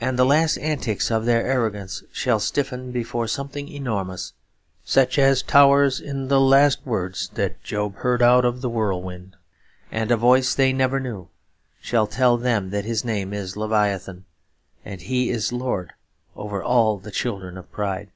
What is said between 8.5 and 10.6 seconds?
the whirlwind; and a voice